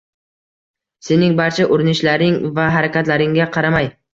[1.09, 3.97] Sening barcha urinishlaring va harakatlaringga qaramay